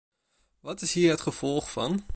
[0.59, 2.03] Wat is hier het gevolg van?